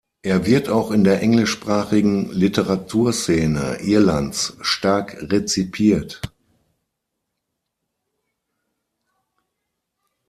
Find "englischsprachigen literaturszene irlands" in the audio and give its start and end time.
1.21-4.57